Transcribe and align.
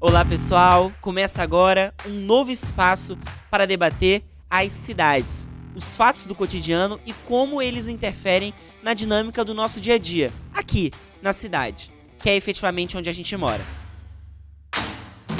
Olá 0.00 0.24
pessoal, 0.24 0.92
começa 1.00 1.42
agora 1.42 1.92
um 2.06 2.20
novo 2.20 2.52
espaço 2.52 3.18
para 3.50 3.66
debater 3.66 4.22
as 4.48 4.72
cidades, 4.72 5.44
os 5.74 5.96
fatos 5.96 6.24
do 6.24 6.36
cotidiano 6.36 7.00
e 7.04 7.12
como 7.12 7.60
eles 7.60 7.88
interferem 7.88 8.54
na 8.80 8.94
dinâmica 8.94 9.44
do 9.44 9.52
nosso 9.52 9.80
dia 9.80 9.96
a 9.96 9.98
dia, 9.98 10.32
aqui 10.54 10.92
na 11.20 11.32
cidade, 11.32 11.90
que 12.22 12.30
é 12.30 12.36
efetivamente 12.36 12.96
onde 12.96 13.10
a 13.10 13.12
gente 13.12 13.36
mora. 13.36 13.66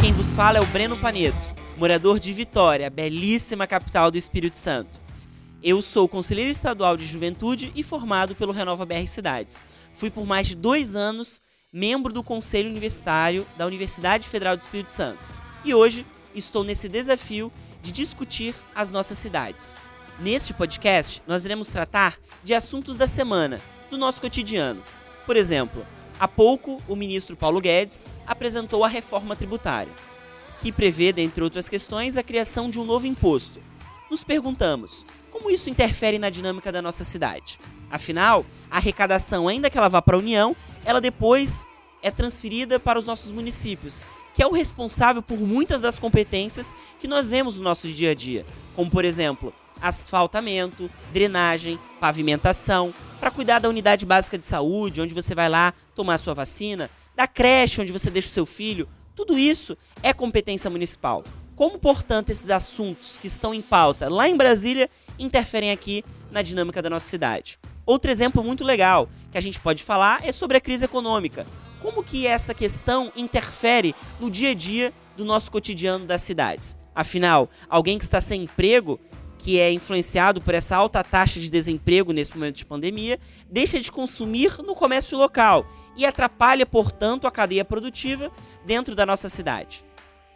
Quem 0.00 0.14
vos 0.14 0.34
fala 0.34 0.56
é 0.56 0.60
o 0.62 0.66
Breno 0.66 0.96
Paneto, 0.96 1.36
morador 1.76 2.18
de 2.18 2.32
Vitória, 2.32 2.88
belíssima 2.88 3.66
capital 3.66 4.10
do 4.10 4.16
Espírito 4.16 4.56
Santo. 4.56 4.98
Eu 5.62 5.82
sou 5.82 6.08
conselheiro 6.08 6.50
estadual 6.50 6.96
de 6.96 7.04
juventude 7.04 7.70
e 7.76 7.82
formado 7.82 8.34
pelo 8.34 8.54
Renova 8.54 8.86
BR 8.86 9.06
Cidades. 9.06 9.60
Fui 9.92 10.10
por 10.10 10.24
mais 10.24 10.46
de 10.46 10.56
dois 10.56 10.96
anos 10.96 11.42
membro 11.76 12.10
do 12.10 12.22
Conselho 12.22 12.70
Universitário 12.70 13.46
da 13.54 13.66
Universidade 13.66 14.26
Federal 14.26 14.56
do 14.56 14.60
Espírito 14.60 14.90
Santo. 14.90 15.20
E 15.62 15.74
hoje 15.74 16.06
estou 16.34 16.64
nesse 16.64 16.88
desafio 16.88 17.52
de 17.82 17.92
discutir 17.92 18.54
as 18.74 18.90
nossas 18.90 19.18
cidades. 19.18 19.76
Neste 20.18 20.54
podcast, 20.54 21.22
nós 21.26 21.44
iremos 21.44 21.68
tratar 21.68 22.16
de 22.42 22.54
assuntos 22.54 22.96
da 22.96 23.06
semana, 23.06 23.60
do 23.90 23.98
nosso 23.98 24.22
cotidiano. 24.22 24.82
Por 25.26 25.36
exemplo, 25.36 25.86
há 26.18 26.26
pouco 26.26 26.80
o 26.88 26.96
ministro 26.96 27.36
Paulo 27.36 27.60
Guedes 27.60 28.06
apresentou 28.26 28.82
a 28.82 28.88
reforma 28.88 29.36
tributária, 29.36 29.92
que 30.62 30.72
prevê, 30.72 31.12
dentre 31.12 31.44
outras 31.44 31.68
questões, 31.68 32.16
a 32.16 32.22
criação 32.22 32.70
de 32.70 32.80
um 32.80 32.84
novo 32.86 33.06
imposto. 33.06 33.60
Nos 34.10 34.24
perguntamos, 34.24 35.04
como 35.30 35.50
isso 35.50 35.68
interfere 35.68 36.18
na 36.18 36.30
dinâmica 36.30 36.72
da 36.72 36.80
nossa 36.80 37.04
cidade? 37.04 37.58
Afinal, 37.90 38.46
a 38.70 38.78
arrecadação, 38.78 39.46
ainda 39.46 39.68
que 39.68 39.76
ela 39.76 39.90
vá 39.90 40.00
para 40.00 40.16
a 40.16 40.18
União, 40.18 40.56
ela 40.86 41.00
depois 41.00 41.66
é 42.00 42.10
transferida 42.10 42.78
para 42.78 42.98
os 42.98 43.06
nossos 43.06 43.32
municípios, 43.32 44.04
que 44.32 44.42
é 44.42 44.46
o 44.46 44.52
responsável 44.52 45.20
por 45.20 45.38
muitas 45.38 45.80
das 45.80 45.98
competências 45.98 46.72
que 47.00 47.08
nós 47.08 47.28
vemos 47.28 47.58
no 47.58 47.64
nosso 47.64 47.88
dia 47.88 48.12
a 48.12 48.14
dia, 48.14 48.46
como 48.76 48.88
por 48.88 49.04
exemplo, 49.04 49.52
asfaltamento, 49.82 50.88
drenagem, 51.12 51.78
pavimentação, 51.98 52.94
para 53.18 53.30
cuidar 53.30 53.58
da 53.58 53.68
unidade 53.68 54.06
básica 54.06 54.38
de 54.38 54.46
saúde, 54.46 55.00
onde 55.00 55.12
você 55.12 55.34
vai 55.34 55.48
lá 55.48 55.74
tomar 55.94 56.18
sua 56.18 56.34
vacina, 56.34 56.88
da 57.16 57.26
creche 57.26 57.80
onde 57.80 57.90
você 57.90 58.08
deixa 58.08 58.28
o 58.28 58.32
seu 58.32 58.46
filho, 58.46 58.88
tudo 59.14 59.36
isso 59.36 59.76
é 60.02 60.12
competência 60.12 60.70
municipal. 60.70 61.24
Como, 61.56 61.78
portanto, 61.78 62.30
esses 62.30 62.50
assuntos 62.50 63.18
que 63.18 63.26
estão 63.26 63.52
em 63.52 63.62
pauta 63.62 64.08
lá 64.08 64.28
em 64.28 64.36
Brasília 64.36 64.88
interferem 65.18 65.72
aqui 65.72 66.04
na 66.30 66.42
dinâmica 66.42 66.82
da 66.82 66.90
nossa 66.90 67.08
cidade? 67.08 67.58
Outro 67.86 68.10
exemplo 68.10 68.44
muito 68.44 68.62
legal 68.62 69.08
que 69.36 69.38
a 69.38 69.42
gente 69.42 69.60
pode 69.60 69.82
falar 69.82 70.26
é 70.26 70.32
sobre 70.32 70.56
a 70.56 70.60
crise 70.62 70.86
econômica. 70.86 71.46
Como 71.82 72.02
que 72.02 72.26
essa 72.26 72.54
questão 72.54 73.12
interfere 73.14 73.94
no 74.18 74.30
dia 74.30 74.52
a 74.52 74.54
dia 74.54 74.94
do 75.14 75.26
nosso 75.26 75.50
cotidiano 75.50 76.06
das 76.06 76.22
cidades? 76.22 76.74
Afinal, 76.94 77.50
alguém 77.68 77.98
que 77.98 78.04
está 78.04 78.18
sem 78.18 78.44
emprego, 78.44 78.98
que 79.38 79.60
é 79.60 79.70
influenciado 79.70 80.40
por 80.40 80.54
essa 80.54 80.74
alta 80.74 81.04
taxa 81.04 81.38
de 81.38 81.50
desemprego 81.50 82.14
nesse 82.14 82.32
momento 82.34 82.56
de 82.56 82.64
pandemia, 82.64 83.20
deixa 83.50 83.78
de 83.78 83.92
consumir 83.92 84.56
no 84.62 84.74
comércio 84.74 85.18
local 85.18 85.66
e 85.94 86.06
atrapalha, 86.06 86.64
portanto, 86.64 87.26
a 87.26 87.30
cadeia 87.30 87.64
produtiva 87.64 88.32
dentro 88.64 88.94
da 88.94 89.04
nossa 89.04 89.28
cidade. 89.28 89.84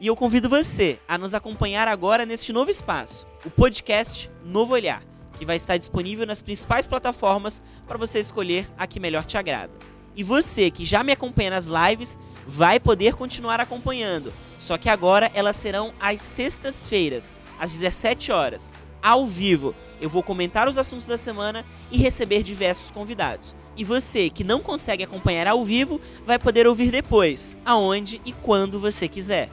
E 0.00 0.08
eu 0.08 0.16
convido 0.16 0.48
você 0.48 0.98
a 1.06 1.16
nos 1.16 1.34
acompanhar 1.34 1.86
agora 1.86 2.26
neste 2.26 2.52
novo 2.52 2.68
espaço, 2.68 3.28
o 3.44 3.50
podcast 3.50 4.28
Novo 4.44 4.74
Olhar 4.74 5.17
que 5.38 5.44
vai 5.44 5.56
estar 5.56 5.76
disponível 5.76 6.26
nas 6.26 6.42
principais 6.42 6.86
plataformas 6.86 7.62
para 7.86 7.96
você 7.96 8.18
escolher 8.18 8.68
a 8.76 8.86
que 8.86 9.00
melhor 9.00 9.24
te 9.24 9.38
agrada. 9.38 9.72
E 10.16 10.24
você 10.24 10.70
que 10.70 10.84
já 10.84 11.04
me 11.04 11.12
acompanha 11.12 11.50
nas 11.50 11.68
lives 11.68 12.18
vai 12.44 12.80
poder 12.80 13.14
continuar 13.14 13.60
acompanhando, 13.60 14.32
só 14.58 14.76
que 14.76 14.88
agora 14.88 15.30
elas 15.32 15.56
serão 15.56 15.94
às 16.00 16.20
sextas-feiras, 16.20 17.38
às 17.58 17.70
17 17.70 18.32
horas, 18.32 18.74
ao 19.00 19.26
vivo. 19.26 19.74
Eu 20.00 20.08
vou 20.08 20.22
comentar 20.22 20.68
os 20.68 20.76
assuntos 20.76 21.06
da 21.06 21.16
semana 21.16 21.64
e 21.90 21.98
receber 21.98 22.42
diversos 22.42 22.90
convidados. 22.90 23.54
E 23.76 23.84
você 23.84 24.28
que 24.28 24.42
não 24.42 24.58
consegue 24.58 25.04
acompanhar 25.04 25.46
ao 25.46 25.64
vivo 25.64 26.00
vai 26.26 26.36
poder 26.36 26.66
ouvir 26.66 26.90
depois, 26.90 27.56
aonde 27.64 28.20
e 28.24 28.32
quando 28.32 28.80
você 28.80 29.06
quiser. 29.06 29.48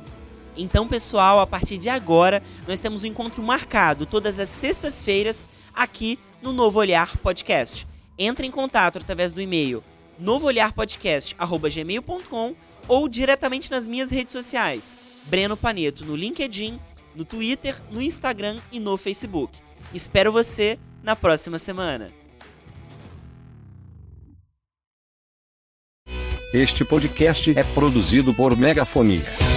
Então, 0.58 0.88
pessoal, 0.88 1.40
a 1.40 1.48
partir 1.48 1.78
de 1.78 1.90
agora, 1.90 2.42
nós 2.68 2.80
temos 2.80 3.04
um 3.04 3.08
encontro 3.08 3.44
marcado 3.44 4.06
todas 4.06 4.40
as 4.40 4.48
sextas-feiras 4.50 5.48
aqui 5.74 6.18
no 6.42 6.54
Novo 6.54 6.80
Olhar 6.80 7.18
Podcast. 7.18 7.86
Entre 8.18 8.48
em 8.48 8.52
contato 8.52 8.98
através 8.98 9.34
do 9.34 9.42
e-mail 9.42 9.84
novoolharpodcast@gmail.com 10.18 12.56
ou 12.88 13.10
diretamente 13.10 13.70
nas 13.70 13.86
minhas 13.86 14.10
redes 14.12 14.32
sociais, 14.32 14.96
Breno 15.26 15.58
Paneto 15.58 16.06
no 16.06 16.16
LinkedIn, 16.16 16.80
no 17.14 17.26
Twitter, 17.26 17.76
no 17.92 18.02
Instagram 18.02 18.62
e 18.72 18.80
no 18.80 18.96
Facebook. 18.96 19.60
Espero 19.94 20.32
você 20.32 20.80
na 21.04 21.14
próxima 21.16 21.60
semana. 21.60 22.14
Este 26.54 26.86
podcast 26.86 27.58
é 27.58 27.64
produzido 27.64 28.34
por 28.34 28.56
Megafonia. 28.56 29.55